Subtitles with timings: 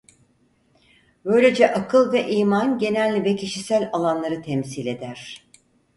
[1.25, 5.47] Böylece akıl ve iman genel ve kişisel alanları temsil eder.